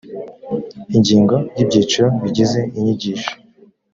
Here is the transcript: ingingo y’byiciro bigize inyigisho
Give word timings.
ingingo 0.95 1.35
y’byiciro 1.57 2.07
bigize 2.21 2.59
inyigisho 2.77 3.31